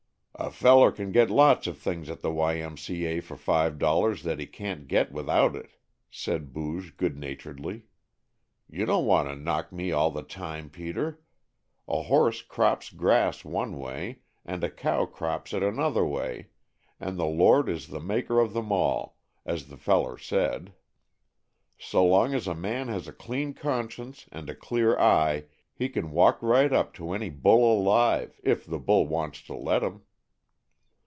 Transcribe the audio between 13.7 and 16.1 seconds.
way, and a cow crops it another